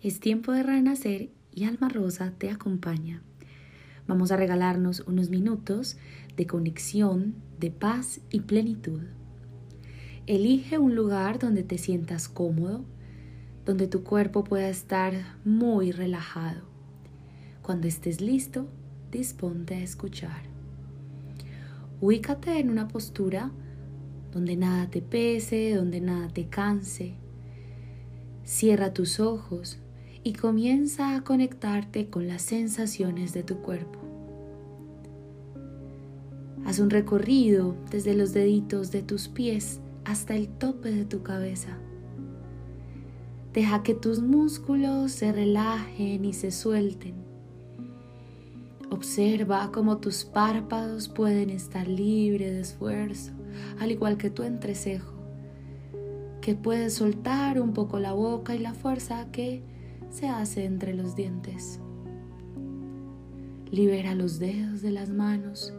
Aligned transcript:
Es 0.00 0.20
tiempo 0.20 0.52
de 0.52 0.62
renacer 0.62 1.30
y 1.52 1.64
Alma 1.64 1.88
Rosa 1.88 2.32
te 2.38 2.50
acompaña. 2.50 3.20
Vamos 4.06 4.30
a 4.30 4.36
regalarnos 4.36 5.00
unos 5.08 5.28
minutos 5.28 5.96
de 6.36 6.46
conexión, 6.46 7.34
de 7.58 7.72
paz 7.72 8.20
y 8.30 8.42
plenitud. 8.42 9.00
Elige 10.28 10.78
un 10.78 10.94
lugar 10.94 11.40
donde 11.40 11.64
te 11.64 11.78
sientas 11.78 12.28
cómodo, 12.28 12.84
donde 13.64 13.88
tu 13.88 14.04
cuerpo 14.04 14.44
pueda 14.44 14.68
estar 14.68 15.14
muy 15.44 15.90
relajado. 15.90 16.62
Cuando 17.62 17.88
estés 17.88 18.20
listo, 18.20 18.68
disponte 19.10 19.74
a 19.74 19.82
escuchar. 19.82 20.42
Ubícate 22.00 22.60
en 22.60 22.70
una 22.70 22.86
postura 22.86 23.50
donde 24.30 24.54
nada 24.54 24.88
te 24.90 25.02
pese, 25.02 25.74
donde 25.74 26.00
nada 26.00 26.28
te 26.28 26.46
canse. 26.46 27.14
Cierra 28.44 28.94
tus 28.94 29.18
ojos 29.18 29.80
y 30.28 30.34
comienza 30.34 31.16
a 31.16 31.24
conectarte 31.24 32.10
con 32.10 32.28
las 32.28 32.42
sensaciones 32.42 33.32
de 33.32 33.42
tu 33.42 33.62
cuerpo. 33.62 33.98
Haz 36.66 36.80
un 36.80 36.90
recorrido 36.90 37.74
desde 37.90 38.14
los 38.14 38.34
deditos 38.34 38.90
de 38.90 39.02
tus 39.02 39.28
pies 39.28 39.80
hasta 40.04 40.36
el 40.36 40.48
tope 40.48 40.90
de 40.92 41.06
tu 41.06 41.22
cabeza. 41.22 41.78
Deja 43.54 43.82
que 43.82 43.94
tus 43.94 44.20
músculos 44.20 45.12
se 45.12 45.32
relajen 45.32 46.26
y 46.26 46.34
se 46.34 46.50
suelten. 46.50 47.14
Observa 48.90 49.70
cómo 49.72 49.96
tus 49.96 50.26
párpados 50.26 51.08
pueden 51.08 51.48
estar 51.48 51.88
libres 51.88 52.52
de 52.52 52.60
esfuerzo, 52.60 53.32
al 53.80 53.92
igual 53.92 54.18
que 54.18 54.28
tu 54.28 54.42
entrecejo, 54.42 55.14
que 56.42 56.54
puedes 56.54 56.92
soltar 56.92 57.58
un 57.62 57.72
poco 57.72 57.98
la 57.98 58.12
boca 58.12 58.54
y 58.54 58.58
la 58.58 58.74
fuerza 58.74 59.32
que 59.32 59.77
se 60.10 60.28
hace 60.28 60.64
entre 60.64 60.94
los 60.94 61.14
dientes. 61.14 61.80
Libera 63.70 64.14
los 64.14 64.38
dedos 64.38 64.82
de 64.82 64.90
las 64.90 65.10
manos. 65.10 65.72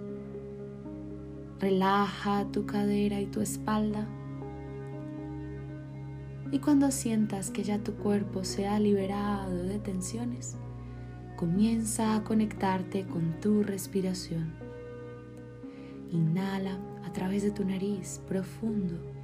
Relaja 1.59 2.45
tu 2.51 2.65
cadera 2.65 3.19
y 3.19 3.25
tu 3.25 3.41
espalda. 3.41 4.07
Y 6.51 6.59
cuando 6.59 6.91
sientas 6.91 7.51
que 7.51 7.63
ya 7.63 7.79
tu 7.79 7.93
cuerpo 7.95 8.43
se 8.43 8.67
ha 8.67 8.79
liberado 8.79 9.63
de 9.63 9.79
tensiones, 9.79 10.55
comienza 11.35 12.15
a 12.15 12.23
conectarte 12.23 13.05
con 13.05 13.39
tu 13.39 13.63
respiración. 13.63 14.53
Inhala 16.11 16.79
a 17.05 17.13
través 17.13 17.43
de 17.43 17.51
tu 17.51 17.63
nariz 17.65 18.21
profundo 18.27 19.18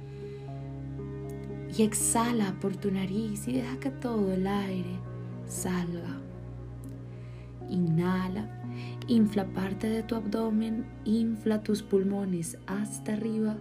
y 1.76 1.82
exhala 1.82 2.54
por 2.60 2.76
tu 2.76 2.90
nariz 2.90 3.46
y 3.48 3.52
deja 3.52 3.78
que 3.78 3.90
todo 3.90 4.32
el 4.32 4.46
aire 4.46 4.98
salga. 5.46 6.20
Inhala, 7.68 8.48
infla 9.08 9.44
parte 9.46 9.88
de 9.88 10.02
tu 10.02 10.14
abdomen, 10.14 10.86
infla 11.04 11.62
tus 11.62 11.82
pulmones 11.82 12.56
hasta 12.66 13.14
arriba 13.14 13.56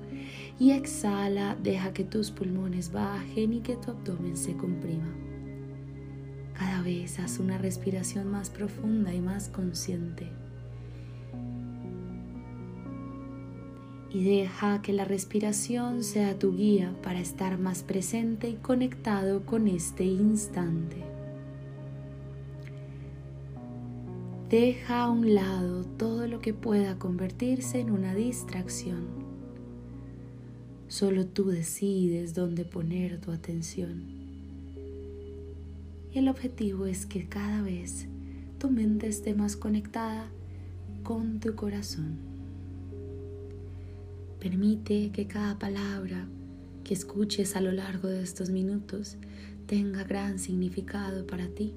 y 0.59 0.71
exhala, 0.71 1.58
deja 1.61 1.91
que 1.91 2.03
tus 2.03 2.31
pulmones 2.31 2.91
bajen 2.91 3.53
y 3.53 3.59
que 3.59 3.75
tu 3.75 3.91
abdomen 3.91 4.38
se 4.38 4.55
comprima. 4.55 5.13
Cada 6.53 6.81
vez 6.83 7.19
haz 7.19 7.39
una 7.39 7.58
respiración 7.58 8.31
más 8.31 8.49
profunda 8.49 9.13
y 9.13 9.19
más 9.19 9.49
consciente. 9.49 10.45
Y 14.16 14.23
deja 14.23 14.81
que 14.81 14.94
la 14.94 15.03
respiración 15.03 16.02
sea 16.02 16.39
tu 16.39 16.55
guía 16.55 16.95
para 17.03 17.19
estar 17.19 17.58
más 17.58 17.83
presente 17.83 18.47
y 18.47 18.53
conectado 18.53 19.45
con 19.45 19.67
este 19.67 20.05
instante. 20.05 21.03
Deja 24.49 25.03
a 25.03 25.11
un 25.11 25.36
lado 25.36 25.83
todo 25.83 26.27
lo 26.27 26.39
que 26.39 26.53
pueda 26.53 26.97
convertirse 26.97 27.81
en 27.81 27.91
una 27.91 28.16
distracción. 28.16 29.05
Solo 30.87 31.27
tú 31.27 31.48
decides 31.48 32.33
dónde 32.33 32.64
poner 32.64 33.20
tu 33.20 33.31
atención. 33.31 34.05
Y 36.14 36.20
el 36.20 36.30
objetivo 36.30 36.86
es 36.86 37.05
que 37.05 37.27
cada 37.27 37.61
vez 37.61 38.08
tu 38.59 38.70
mente 38.70 39.08
esté 39.08 39.33
más 39.33 39.58
conectada 39.58 40.30
con 41.04 41.42
tu 41.42 41.54
corazón. 41.55 42.24
Permite 44.45 45.10
que 45.11 45.26
cada 45.26 45.58
palabra 45.58 46.28
que 46.83 46.94
escuches 46.94 47.56
a 47.56 47.61
lo 47.61 47.72
largo 47.72 48.10
de 48.10 48.22
estos 48.22 48.52
minutos 48.52 49.17
tenga 49.66 50.04
gran 50.04 50.38
significado 50.38 51.26
para 51.26 51.48
ti. 51.48 51.73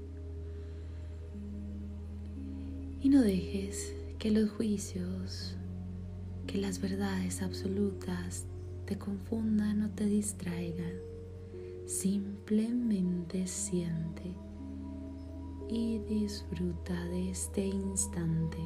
Y 3.01 3.09
no 3.09 3.23
dejes 3.23 3.95
que 4.19 4.31
los 4.31 4.51
juicios, 4.51 5.57
que 6.47 6.59
las 6.59 6.78
verdades 6.78 7.41
absolutas 7.41 8.45
te 8.84 8.99
confundan 8.99 9.84
o 9.84 9.89
te 9.89 10.05
distraigan. 10.05 10.93
Simplemente 11.87 13.47
siente 13.47 14.34
y 15.71 16.01
disfruta 16.01 17.03
de 17.07 17.31
este 17.31 17.65
instante. 17.65 18.59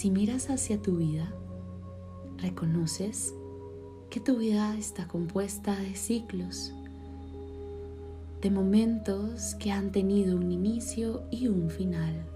Si 0.00 0.10
miras 0.10 0.48
hacia 0.48 0.80
tu 0.80 0.96
vida, 0.96 1.30
reconoces 2.38 3.34
que 4.08 4.18
tu 4.18 4.38
vida 4.38 4.74
está 4.78 5.06
compuesta 5.06 5.78
de 5.78 5.94
ciclos, 5.94 6.72
de 8.40 8.50
momentos 8.50 9.56
que 9.56 9.70
han 9.70 9.92
tenido 9.92 10.38
un 10.38 10.52
inicio 10.52 11.24
y 11.30 11.48
un 11.48 11.68
final. 11.68 12.26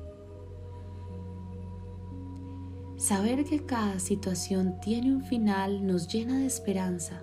Saber 2.98 3.46
que 3.46 3.64
cada 3.64 3.98
situación 3.98 4.78
tiene 4.82 5.14
un 5.14 5.24
final 5.24 5.86
nos 5.86 6.06
llena 6.06 6.40
de 6.40 6.44
esperanza, 6.44 7.22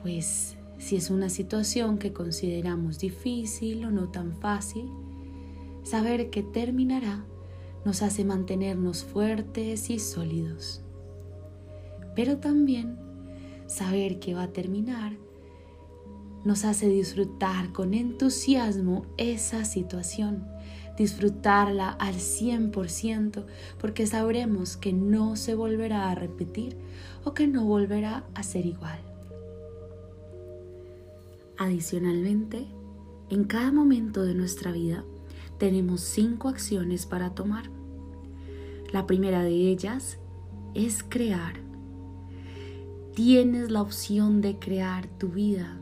pues 0.00 0.56
si 0.78 0.94
es 0.94 1.10
una 1.10 1.30
situación 1.30 1.98
que 1.98 2.12
consideramos 2.12 3.00
difícil 3.00 3.84
o 3.84 3.90
no 3.90 4.12
tan 4.12 4.36
fácil, 4.36 4.88
saber 5.82 6.30
que 6.30 6.44
terminará 6.44 7.26
nos 7.84 8.02
hace 8.02 8.24
mantenernos 8.24 9.04
fuertes 9.04 9.90
y 9.90 9.98
sólidos. 9.98 10.82
Pero 12.14 12.38
también 12.38 12.96
saber 13.66 14.18
que 14.20 14.34
va 14.34 14.44
a 14.44 14.52
terminar 14.52 15.16
nos 16.44 16.64
hace 16.64 16.88
disfrutar 16.88 17.72
con 17.72 17.94
entusiasmo 17.94 19.06
esa 19.16 19.64
situación, 19.64 20.46
disfrutarla 20.96 21.88
al 21.88 22.16
100% 22.16 23.46
porque 23.80 24.06
sabremos 24.06 24.76
que 24.76 24.92
no 24.92 25.36
se 25.36 25.54
volverá 25.54 26.10
a 26.10 26.14
repetir 26.14 26.76
o 27.24 27.32
que 27.32 27.46
no 27.46 27.64
volverá 27.64 28.24
a 28.34 28.42
ser 28.42 28.66
igual. 28.66 28.98
Adicionalmente, 31.56 32.66
en 33.30 33.44
cada 33.44 33.72
momento 33.72 34.22
de 34.22 34.34
nuestra 34.34 34.70
vida 34.70 35.04
tenemos 35.58 36.02
cinco 36.02 36.48
acciones 36.48 37.06
para 37.06 37.30
tomar. 37.30 37.73
La 38.94 39.08
primera 39.08 39.42
de 39.42 39.50
ellas 39.50 40.18
es 40.72 41.02
crear. 41.02 41.54
Tienes 43.16 43.72
la 43.72 43.82
opción 43.82 44.40
de 44.40 44.60
crear 44.60 45.08
tu 45.18 45.30
vida, 45.30 45.80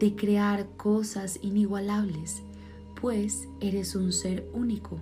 de 0.00 0.16
crear 0.16 0.68
cosas 0.76 1.38
inigualables, 1.40 2.42
pues 3.00 3.46
eres 3.60 3.94
un 3.94 4.12
ser 4.12 4.44
único. 4.52 4.98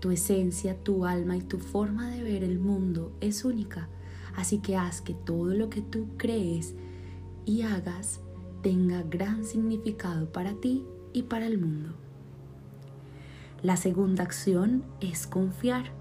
Tu 0.00 0.12
esencia, 0.12 0.82
tu 0.82 1.04
alma 1.04 1.36
y 1.36 1.42
tu 1.42 1.58
forma 1.58 2.08
de 2.08 2.22
ver 2.22 2.42
el 2.42 2.58
mundo 2.58 3.12
es 3.20 3.44
única, 3.44 3.90
así 4.34 4.60
que 4.60 4.76
haz 4.76 5.02
que 5.02 5.12
todo 5.12 5.52
lo 5.52 5.68
que 5.68 5.82
tú 5.82 6.06
crees 6.16 6.72
y 7.44 7.60
hagas 7.60 8.20
tenga 8.62 9.02
gran 9.02 9.44
significado 9.44 10.32
para 10.32 10.54
ti 10.54 10.86
y 11.12 11.24
para 11.24 11.46
el 11.46 11.58
mundo. 11.58 11.90
La 13.62 13.76
segunda 13.76 14.22
acción 14.22 14.84
es 15.02 15.26
confiar. 15.26 15.99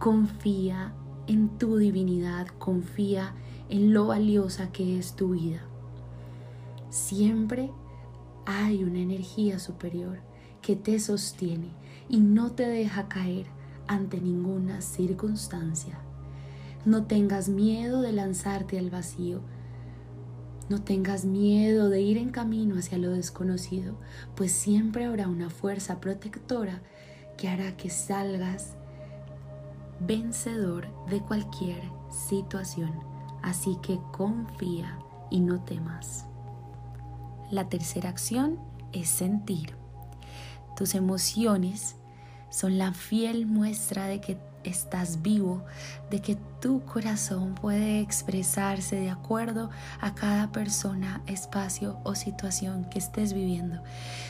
Confía 0.00 0.92
en 1.28 1.56
tu 1.58 1.76
divinidad, 1.76 2.48
confía 2.58 3.34
en 3.68 3.94
lo 3.94 4.08
valiosa 4.08 4.72
que 4.72 4.98
es 4.98 5.14
tu 5.14 5.30
vida. 5.30 5.60
Siempre 6.88 7.70
hay 8.46 8.82
una 8.82 8.98
energía 8.98 9.60
superior 9.60 10.18
que 10.60 10.74
te 10.74 10.98
sostiene 10.98 11.68
y 12.08 12.18
no 12.18 12.50
te 12.50 12.66
deja 12.66 13.06
caer 13.06 13.46
ante 13.86 14.20
ninguna 14.20 14.80
circunstancia. 14.80 16.00
No 16.84 17.04
tengas 17.04 17.48
miedo 17.48 18.02
de 18.02 18.10
lanzarte 18.10 18.80
al 18.80 18.90
vacío 18.90 19.42
no 20.70 20.80
tengas 20.84 21.24
miedo 21.24 21.88
de 21.88 22.00
ir 22.00 22.16
en 22.16 22.30
camino 22.30 22.76
hacia 22.78 22.96
lo 22.96 23.10
desconocido, 23.10 23.96
pues 24.36 24.52
siempre 24.52 25.04
habrá 25.04 25.26
una 25.26 25.50
fuerza 25.50 26.00
protectora 26.00 26.80
que 27.36 27.48
hará 27.48 27.76
que 27.76 27.90
salgas 27.90 28.76
vencedor 30.00 30.88
de 31.06 31.20
cualquier 31.20 31.82
situación. 32.10 32.92
Así 33.42 33.78
que 33.82 34.00
confía 34.12 34.98
y 35.30 35.40
no 35.40 35.62
temas. 35.62 36.26
La 37.50 37.68
tercera 37.68 38.08
acción 38.08 38.58
es 38.92 39.08
sentir. 39.08 39.76
Tus 40.76 40.94
emociones 40.94 41.96
son 42.50 42.78
la 42.78 42.92
fiel 42.92 43.46
muestra 43.46 44.06
de 44.06 44.20
que 44.20 44.38
estás 44.64 45.22
vivo, 45.22 45.64
de 46.10 46.20
que 46.20 46.36
tu 46.60 46.84
corazón 46.84 47.54
puede 47.54 48.00
expresarse 48.00 48.96
de 48.96 49.10
acuerdo 49.10 49.70
a 50.00 50.14
cada 50.14 50.52
persona, 50.52 51.22
espacio 51.26 51.98
o 52.04 52.14
situación 52.14 52.84
que 52.90 52.98
estés 52.98 53.32
viviendo. 53.32 53.82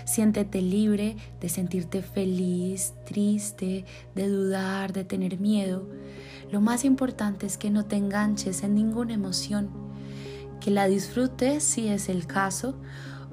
Siéntete 0.04 0.62
libre 0.62 1.16
de 1.40 1.48
sentirte 1.48 2.02
feliz, 2.02 2.94
triste, 3.06 3.84
de 4.14 4.28
dudar, 4.28 4.92
de 4.92 5.04
tener 5.04 5.38
miedo. 5.40 5.88
Lo 6.50 6.60
más 6.60 6.84
importante 6.84 7.46
es 7.46 7.56
que 7.56 7.70
no 7.70 7.84
te 7.84 7.96
enganches 7.96 8.62
en 8.62 8.74
ninguna 8.74 9.14
emoción, 9.14 9.70
que 10.60 10.70
la 10.70 10.86
disfrutes 10.86 11.62
si 11.62 11.88
es 11.88 12.08
el 12.08 12.26
caso, 12.26 12.76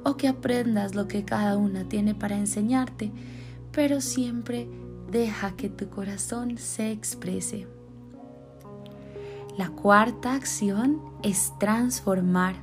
o 0.03 0.15
que 0.15 0.27
aprendas 0.27 0.95
lo 0.95 1.07
que 1.07 1.25
cada 1.25 1.57
una 1.57 1.89
tiene 1.89 2.15
para 2.15 2.37
enseñarte, 2.37 3.11
pero 3.71 3.99
siempre 3.99 4.69
deja 5.11 5.55
que 5.55 5.69
tu 5.69 5.89
corazón 5.89 6.57
se 6.57 6.91
exprese. 6.91 7.67
La 9.57 9.69
cuarta 9.69 10.33
acción 10.33 11.01
es 11.23 11.53
transformar. 11.59 12.55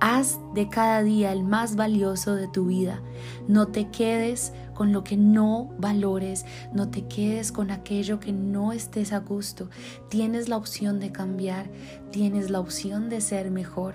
Haz 0.00 0.40
de 0.54 0.68
cada 0.68 1.02
día 1.02 1.32
el 1.32 1.44
más 1.44 1.76
valioso 1.76 2.34
de 2.34 2.48
tu 2.48 2.66
vida. 2.66 3.02
No 3.46 3.68
te 3.68 3.90
quedes 3.90 4.52
con 4.74 4.92
lo 4.92 5.04
que 5.04 5.16
no 5.16 5.70
valores, 5.78 6.44
no 6.72 6.88
te 6.88 7.06
quedes 7.06 7.52
con 7.52 7.70
aquello 7.70 8.18
que 8.18 8.32
no 8.32 8.72
estés 8.72 9.12
a 9.12 9.20
gusto. 9.20 9.68
Tienes 10.08 10.48
la 10.48 10.56
opción 10.56 10.98
de 10.98 11.12
cambiar, 11.12 11.70
tienes 12.10 12.50
la 12.50 12.58
opción 12.58 13.08
de 13.08 13.20
ser 13.20 13.50
mejor. 13.50 13.94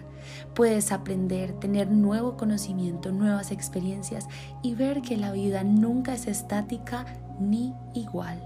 Puedes 0.53 0.91
aprender, 0.91 1.53
tener 1.53 1.89
nuevo 1.89 2.38
conocimiento, 2.38 3.12
nuevas 3.12 3.51
experiencias 3.51 4.27
y 4.62 4.75
ver 4.75 5.01
que 5.01 5.18
la 5.18 5.31
vida 5.31 5.63
nunca 5.63 6.13
es 6.13 6.27
estática 6.27 7.06
ni 7.39 7.74
igual. 7.94 8.41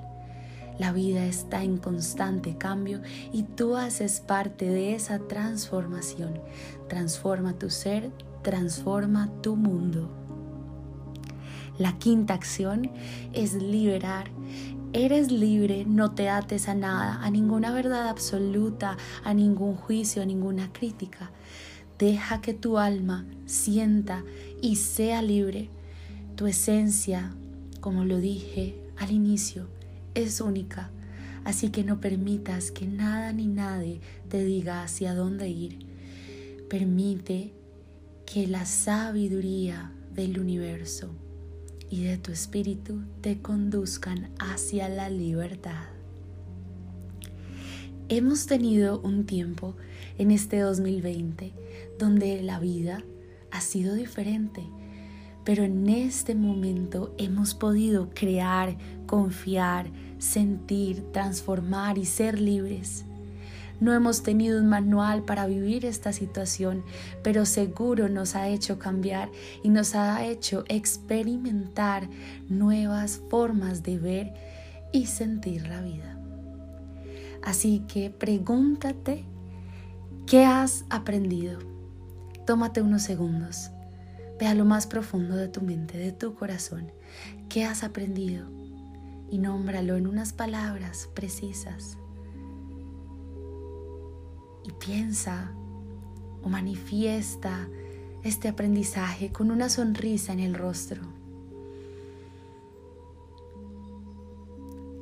La 0.79 0.91
vida 0.91 1.25
está 1.25 1.63
en 1.63 1.77
constante 1.77 2.57
cambio 2.57 3.01
y 3.31 3.43
tú 3.43 3.75
haces 3.75 4.19
parte 4.19 4.65
de 4.65 4.95
esa 4.95 5.19
transformación. 5.19 6.39
Transforma 6.87 7.53
tu 7.53 7.69
ser, 7.69 8.11
transforma 8.41 9.29
tu 9.41 9.55
mundo. 9.55 10.09
La 11.77 11.97
quinta 11.97 12.33
acción 12.33 12.91
es 13.33 13.53
liberar. 13.53 14.29
Eres 14.93 15.31
libre, 15.31 15.85
no 15.85 16.11
te 16.11 16.29
ates 16.29 16.67
a 16.67 16.75
nada, 16.75 17.19
a 17.23 17.29
ninguna 17.29 17.71
verdad 17.71 18.09
absoluta, 18.09 18.97
a 19.23 19.33
ningún 19.33 19.75
juicio, 19.75 20.21
a 20.21 20.25
ninguna 20.25 20.73
crítica. 20.73 21.31
Deja 22.01 22.41
que 22.41 22.55
tu 22.55 22.79
alma 22.79 23.27
sienta 23.45 24.23
y 24.59 24.77
sea 24.77 25.21
libre. 25.21 25.69
Tu 26.35 26.47
esencia, 26.47 27.35
como 27.79 28.05
lo 28.05 28.17
dije 28.17 28.73
al 28.97 29.11
inicio, 29.11 29.67
es 30.15 30.41
única, 30.41 30.89
así 31.43 31.69
que 31.69 31.83
no 31.83 32.01
permitas 32.01 32.71
que 32.71 32.87
nada 32.87 33.33
ni 33.33 33.45
nadie 33.45 34.01
te 34.29 34.43
diga 34.43 34.81
hacia 34.81 35.13
dónde 35.13 35.49
ir. 35.49 35.77
Permite 36.71 37.53
que 38.25 38.47
la 38.47 38.65
sabiduría 38.65 39.91
del 40.15 40.39
universo 40.39 41.11
y 41.91 42.01
de 42.01 42.17
tu 42.17 42.31
espíritu 42.31 43.03
te 43.21 43.43
conduzcan 43.43 44.31
hacia 44.39 44.89
la 44.89 45.07
libertad. 45.11 45.83
Hemos 48.09 48.47
tenido 48.47 48.99
un 49.01 49.27
tiempo 49.27 49.75
en 50.17 50.31
este 50.31 50.59
2020 50.59 51.53
donde 52.01 52.41
la 52.41 52.59
vida 52.59 53.03
ha 53.51 53.61
sido 53.61 53.95
diferente 53.95 54.63
pero 55.43 55.63
en 55.63 55.89
este 55.89 56.35
momento 56.35 57.15
hemos 57.17 57.55
podido 57.55 58.09
crear, 58.13 58.77
confiar, 59.07 59.91
sentir, 60.19 61.03
transformar 61.11 61.97
y 61.97 62.05
ser 62.05 62.39
libres. 62.39 63.05
No 63.79 63.93
hemos 63.93 64.21
tenido 64.21 64.59
un 64.59 64.69
manual 64.69 65.23
para 65.23 65.47
vivir 65.47 65.85
esta 65.85 66.13
situación, 66.13 66.83
pero 67.23 67.47
seguro 67.47 68.09
nos 68.09 68.35
ha 68.35 68.47
hecho 68.49 68.77
cambiar 68.77 69.31
y 69.63 69.69
nos 69.69 69.95
ha 69.95 70.23
hecho 70.23 70.63
experimentar 70.67 72.07
nuevas 72.47 73.21
formas 73.29 73.81
de 73.81 73.97
ver 73.97 74.33
y 74.93 75.07
sentir 75.07 75.67
la 75.67 75.81
vida. 75.81 76.19
Así 77.41 77.83
que 77.87 78.11
pregúntate, 78.11 79.25
¿qué 80.27 80.45
has 80.45 80.85
aprendido? 80.91 81.57
Tómate 82.51 82.81
unos 82.81 83.03
segundos 83.03 83.71
Ve 84.37 84.45
a 84.45 84.53
lo 84.53 84.65
más 84.65 84.85
profundo 84.85 85.37
de 85.37 85.47
tu 85.47 85.61
mente, 85.61 85.97
de 85.97 86.11
tu 86.11 86.35
corazón. 86.35 86.91
¿Qué 87.47 87.63
has 87.63 87.81
aprendido? 87.81 88.45
Y 89.29 89.37
nómbralo 89.37 89.95
en 89.95 90.05
unas 90.05 90.33
palabras 90.33 91.07
precisas. 91.13 91.97
Y 94.65 94.73
piensa 94.85 95.53
o 96.43 96.49
manifiesta 96.49 97.69
este 98.21 98.49
aprendizaje 98.49 99.31
con 99.31 99.49
una 99.49 99.69
sonrisa 99.69 100.33
en 100.33 100.41
el 100.41 100.53
rostro. 100.53 101.03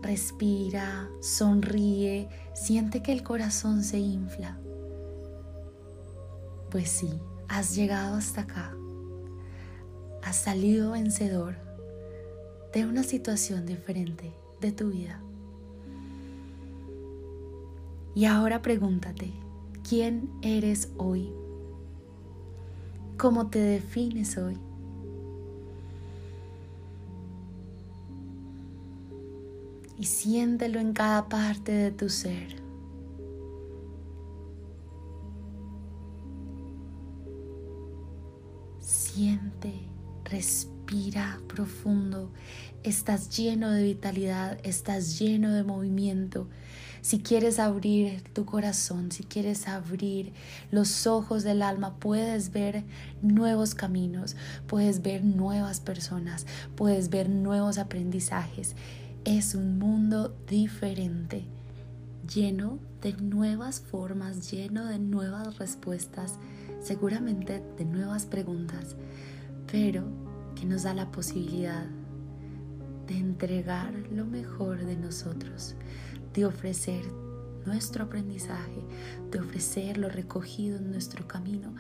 Respira, 0.04 1.10
sonríe, 1.20 2.30
siente 2.54 3.02
que 3.02 3.12
el 3.12 3.24
corazón 3.24 3.84
se 3.84 3.98
infla. 3.98 4.60
Pues 6.70 6.90
sí, 6.90 7.20
has 7.50 7.76
llegado 7.76 8.16
hasta 8.16 8.42
acá 8.42 8.74
has 10.24 10.36
salido 10.36 10.92
vencedor 10.92 11.56
de 12.74 12.86
una 12.86 13.04
situación 13.04 13.66
diferente 13.66 14.32
de 14.62 14.72
tu 14.72 14.90
vida. 14.90 15.22
Y 18.16 18.26
ahora 18.26 18.62
pregúntate, 18.62 19.32
¿quién 19.88 20.30
eres 20.42 20.92
hoy? 20.98 21.32
¿Cómo 23.18 23.48
te 23.48 23.60
defines 23.60 24.38
hoy? 24.38 24.58
Y 29.98 30.06
siéntelo 30.06 30.80
en 30.80 30.94
cada 30.94 31.28
parte 31.28 31.72
de 31.72 31.92
tu 31.92 32.10
ser. 32.10 32.69
Respira 40.30 41.40
profundo. 41.48 42.32
Estás 42.84 43.36
lleno 43.36 43.72
de 43.72 43.82
vitalidad, 43.82 44.60
estás 44.64 45.18
lleno 45.18 45.52
de 45.54 45.64
movimiento. 45.64 46.48
Si 47.02 47.20
quieres 47.20 47.58
abrir 47.58 48.22
tu 48.34 48.46
corazón, 48.46 49.12
si 49.12 49.24
quieres 49.24 49.68
abrir 49.68 50.32
los 50.70 51.08
ojos 51.08 51.44
del 51.44 51.64
alma, 51.64 51.96
puedes 51.96 52.52
ver 52.52 52.84
nuevos 53.24 53.74
caminos, 53.74 54.36
puedes 54.68 55.02
ver 55.02 55.24
nuevas 55.24 55.80
personas, 55.80 56.46
puedes 56.76 57.10
ver 57.10 57.28
nuevos 57.28 57.80
aprendizajes. 57.80 58.76
Es 59.26 59.56
un 59.56 59.80
mundo 59.80 60.36
diferente, 60.48 61.46
lleno 62.32 62.78
de 63.02 63.14
nuevas 63.14 63.80
formas, 63.80 64.52
lleno 64.52 64.86
de 64.86 65.00
nuevas 65.00 65.58
respuestas, 65.58 66.36
seguramente 66.84 67.64
de 67.78 67.86
nuevas 67.86 68.26
preguntas 68.26 68.96
pero 69.72 70.04
que 70.56 70.66
nos 70.66 70.84
da 70.84 70.94
la 70.94 71.12
posibilidad 71.12 71.86
de 73.08 73.18
entregar 73.18 73.94
lo 74.12 74.26
mejor 74.26 74.86
de 74.86 74.96
nosotros, 74.96 75.76
de 76.34 76.46
ofrecer 76.46 77.04
nuestro 77.66 78.06
aprendizaje, 78.06 78.84
de 79.32 79.40
ofrecer 79.40 79.98
lo 79.98 80.10
recogido 80.10 80.78
en 80.78 80.92
nuestro 80.92 81.28
camino 81.28 81.74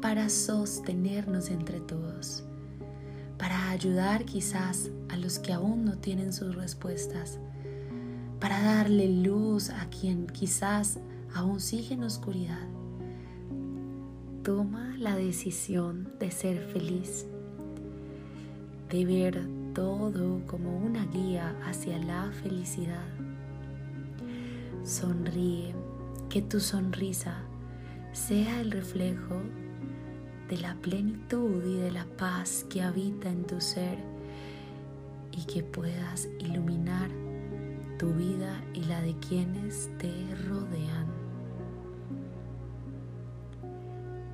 para 0.00 0.28
sostenernos 0.28 1.50
entre 1.50 1.80
todos, 1.80 2.44
para 3.38 3.70
ayudar 3.70 4.24
quizás 4.24 4.90
a 5.08 5.16
los 5.16 5.38
que 5.38 5.52
aún 5.52 5.84
no 5.84 5.98
tienen 5.98 6.32
sus 6.32 6.54
respuestas, 6.54 7.38
para 8.40 8.60
darle 8.60 9.08
luz 9.08 9.70
a 9.70 9.88
quien 9.88 10.26
quizás 10.26 10.98
aún 11.34 11.60
sigue 11.60 11.94
en 11.94 12.04
oscuridad. 12.04 12.66
Toma 14.42 14.96
la 14.98 15.16
decisión 15.16 16.12
de 16.20 16.30
ser 16.30 16.60
feliz 16.72 17.26
de 18.88 19.04
ver 19.04 19.48
todo 19.74 20.40
como 20.46 20.76
una 20.78 21.04
guía 21.06 21.54
hacia 21.64 21.98
la 21.98 22.30
felicidad. 22.42 23.06
Sonríe, 24.84 25.74
que 26.28 26.42
tu 26.42 26.60
sonrisa 26.60 27.42
sea 28.12 28.60
el 28.60 28.70
reflejo 28.70 29.42
de 30.48 30.58
la 30.58 30.74
plenitud 30.76 31.64
y 31.64 31.78
de 31.78 31.90
la 31.90 32.04
paz 32.04 32.64
que 32.70 32.82
habita 32.82 33.28
en 33.28 33.44
tu 33.44 33.60
ser 33.60 33.98
y 35.32 35.44
que 35.44 35.62
puedas 35.62 36.28
iluminar 36.38 37.10
tu 37.98 38.12
vida 38.12 38.62
y 38.74 38.84
la 38.84 39.00
de 39.00 39.16
quienes 39.18 39.90
te 39.98 40.12
rodean. 40.48 41.06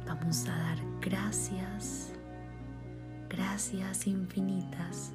Vamos 0.06 0.46
a 0.46 0.56
dar 0.56 0.78
gracias, 1.00 2.12
gracias 3.32 4.06
infinitas 4.06 5.10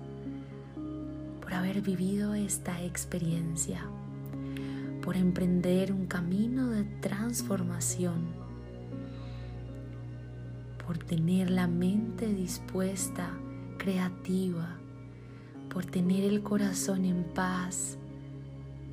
por 1.40 1.54
haber 1.54 1.82
vivido 1.82 2.34
esta 2.34 2.82
experiencia, 2.84 3.86
por 5.04 5.16
emprender 5.16 5.94
un 5.94 6.08
camino 6.08 6.70
de 6.70 6.84
transformación, 6.84 8.26
por 10.86 10.98
tener 10.98 11.52
la 11.52 11.68
mente 11.68 12.28
dispuesta, 12.34 13.30
creativa, 13.78 14.78
por 15.72 15.86
tener 15.86 16.24
el 16.24 16.42
corazón 16.42 17.06
en 17.06 17.24
paz, 17.24 18.00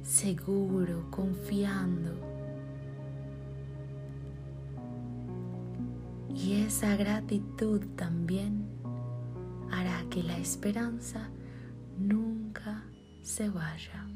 seguro, 0.03 1.11
confiando. 1.11 2.13
Y 6.37 6.63
esa 6.63 6.95
gratitud 6.97 7.81
también 7.97 8.84
que 10.15 10.23
la 10.23 10.39
esperanza 10.39 11.29
nunca 11.99 12.85
se 13.21 13.49
vaya. 13.49 14.07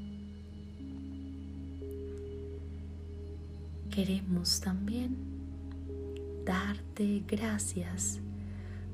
Queremos 3.90 4.61
también 4.61 5.17
darte 6.45 7.25
gracias 7.26 8.21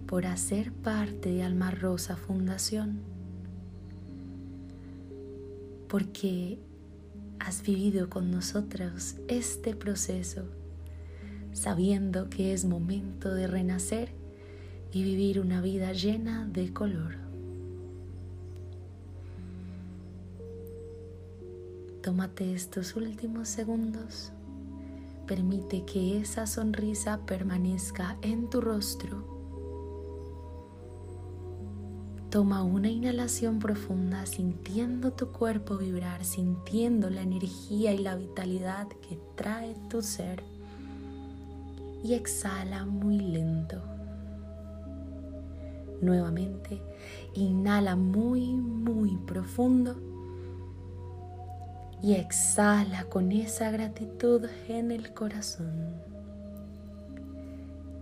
por 0.06 0.24
hacer 0.24 0.72
parte 0.72 1.28
de 1.28 1.42
Alma 1.42 1.70
Rosa 1.70 2.16
Fundación, 2.16 3.00
porque 5.88 6.58
has 7.38 7.62
vivido 7.62 8.08
con 8.08 8.30
nosotros 8.30 9.16
este 9.28 9.76
proceso, 9.76 10.46
sabiendo 11.52 12.30
que 12.30 12.54
es 12.54 12.64
momento 12.64 13.34
de 13.34 13.46
renacer 13.46 14.23
y 14.94 15.02
vivir 15.02 15.40
una 15.40 15.60
vida 15.60 15.92
llena 15.92 16.46
de 16.46 16.72
color. 16.72 17.16
Tómate 22.00 22.54
estos 22.54 22.94
últimos 22.94 23.48
segundos. 23.48 24.30
Permite 25.26 25.84
que 25.84 26.20
esa 26.20 26.46
sonrisa 26.46 27.26
permanezca 27.26 28.16
en 28.22 28.48
tu 28.48 28.60
rostro. 28.60 29.34
Toma 32.30 32.62
una 32.62 32.88
inhalación 32.88 33.58
profunda 33.58 34.26
sintiendo 34.26 35.12
tu 35.12 35.32
cuerpo 35.32 35.76
vibrar, 35.76 36.24
sintiendo 36.24 37.10
la 37.10 37.22
energía 37.22 37.92
y 37.92 37.98
la 37.98 38.14
vitalidad 38.14 38.86
que 39.08 39.18
trae 39.34 39.74
tu 39.88 40.02
ser. 40.02 40.44
Y 42.04 42.14
exhala 42.14 42.84
muy 42.84 43.18
lento. 43.18 43.93
Nuevamente, 46.04 46.82
inhala 47.32 47.96
muy, 47.96 48.52
muy 48.52 49.16
profundo 49.16 49.96
y 52.02 52.12
exhala 52.12 53.04
con 53.04 53.32
esa 53.32 53.70
gratitud 53.70 54.44
en 54.68 54.90
el 54.90 55.14
corazón. 55.14 55.94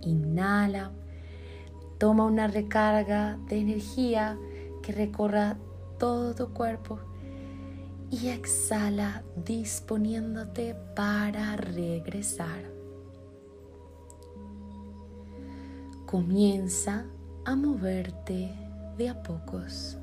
Inhala, 0.01 0.91
toma 1.99 2.25
una 2.25 2.49
recarga 2.49 3.39
de 3.49 3.61
energía 3.61 4.37
que 4.83 4.91
recorra 4.91 5.57
todo 6.01 6.35
tu 6.35 6.53
cuerpo 6.53 6.99
y 8.11 8.31
exhala 8.31 9.23
disponiéndote 9.45 10.75
para 10.97 11.55
regresar. 11.55 12.65
Comienza 16.05 17.07
a 17.45 17.57
moverte 17.57 18.55
de 18.97 19.09
a 19.09 19.21
pocos, 19.21 19.99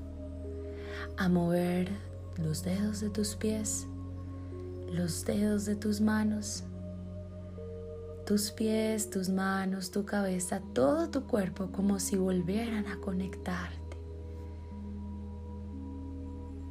a 1.18 1.30
mover 1.30 1.90
los 2.38 2.64
dedos 2.64 3.00
de 3.00 3.10
tus 3.10 3.36
pies, 3.36 3.88
los 4.92 5.24
dedos 5.24 5.66
de 5.66 5.78
tus 5.78 6.02
manos, 6.02 6.66
tus 8.26 8.52
pies, 8.52 9.10
tus 9.10 9.30
manos, 9.30 9.90
tu 9.92 10.06
cabeza, 10.06 10.62
todo 10.74 11.10
tu 11.10 11.28
cuerpo 11.28 11.72
como 11.72 12.00
si 12.00 12.18
volvieran 12.18 12.88
a 12.88 13.00
conectarte. 13.00 13.98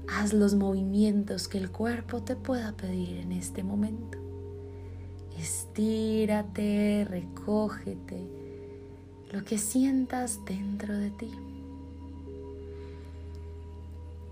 Haz 0.06 0.34
los 0.34 0.54
movimientos 0.54 1.48
que 1.48 1.58
el 1.58 1.70
cuerpo 1.70 2.22
te 2.22 2.36
pueda 2.36 2.76
pedir 2.76 3.18
en 3.18 3.32
este 3.32 3.62
momento. 3.62 4.18
Estírate, 5.38 7.06
recógete, 7.08 8.37
lo 9.32 9.44
que 9.44 9.58
sientas 9.58 10.44
dentro 10.46 10.96
de 10.96 11.10
ti 11.10 11.30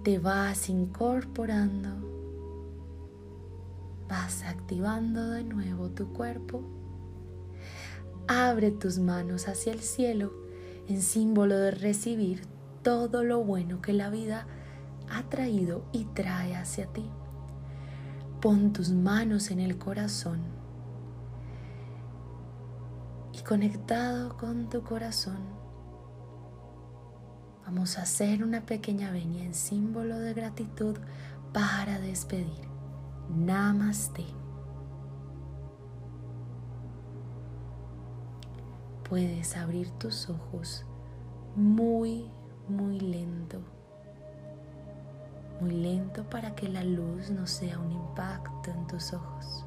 te 0.07 0.19
vas 0.21 0.69
incorporando, 0.69 1.89
vas 4.09 4.45
activando 4.45 5.31
de 5.31 5.43
nuevo 5.43 5.91
tu 5.91 6.13
cuerpo. 6.13 6.63
Abre 8.29 8.71
tus 8.71 9.01
manos 9.01 9.49
hacia 9.49 9.73
el 9.73 9.81
cielo 9.81 10.33
en 10.89 11.03
símbolo 11.03 11.59
de 11.59 11.73
recibir 11.73 12.43
todo 12.83 13.25
lo 13.25 13.43
bueno 13.43 13.83
que 13.83 13.93
la 13.93 14.09
vida 14.09 14.47
ha 15.11 15.25
traído 15.25 15.85
y 15.93 16.05
trae 16.05 16.55
hacia 16.55 16.87
ti. 16.87 17.11
Pon 18.41 18.73
tus 18.73 18.93
manos 18.93 19.51
en 19.51 19.59
el 19.59 19.77
corazón 19.77 20.56
conectado 23.47 24.37
con 24.37 24.69
tu 24.69 24.83
corazón 24.83 25.57
Vamos 27.67 27.99
a 27.99 28.03
hacer 28.03 28.45
una 28.45 28.65
pequeña 28.65 29.11
venia 29.11 29.45
en 29.45 29.53
símbolo 29.53 30.21
de 30.21 30.35
gratitud 30.35 30.97
para 31.53 31.99
despedir. 31.99 32.69
Namaste. 33.29 34.25
Puedes 39.09 39.57
abrir 39.57 39.91
tus 39.99 40.31
ojos 40.31 40.87
muy, 41.57 42.31
muy 42.69 43.01
lento. 43.01 43.59
Muy 45.61 45.73
lento 45.73 46.23
para 46.31 46.55
que 46.55 46.69
la 46.69 46.85
luz 46.85 47.31
no 47.31 47.49
sea 47.49 47.81
un 47.81 47.91
impacto 47.91 48.71
en 48.71 48.87
tus 48.87 49.13
ojos. 49.13 49.66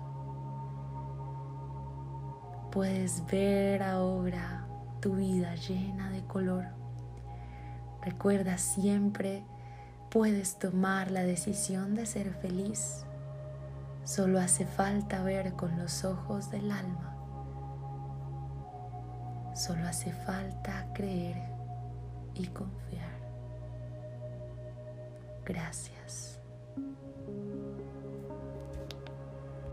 Puedes 2.79 3.25
ver 3.25 3.83
ahora 3.83 4.65
tu 5.01 5.15
vida 5.15 5.53
llena 5.55 6.09
de 6.11 6.23
color 6.23 6.65
Recuerda 8.01 8.57
siempre 8.57 9.43
puedes 10.09 10.59
tomar 10.59 11.11
la 11.11 11.23
decisión 11.23 11.93
de 11.93 12.05
ser 12.05 12.33
feliz. 12.35 13.03
Solo 14.05 14.39
hace 14.39 14.65
falta 14.65 15.21
ver 15.23 15.55
con 15.57 15.77
los 15.77 16.05
ojos 16.05 16.51
del 16.51 16.71
alma. 16.71 17.17
Solo 19.55 19.85
hace 19.85 20.13
falta 20.13 20.87
creer 20.93 21.35
y 22.33 22.47
confiar. 22.47 23.19
Gracias. 25.43 26.38